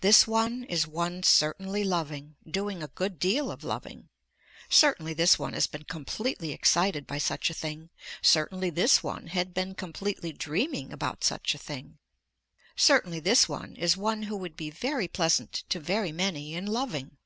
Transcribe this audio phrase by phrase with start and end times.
[0.00, 4.08] This one is one certainly loving, doing a good deal of loving,
[4.70, 7.90] certainly this one has been completely excited by such a thing,
[8.22, 11.98] certainly this one had been completely dreaming about such a thing.
[12.74, 17.18] Certainly this one is one who would be very pleasant to very many in loving.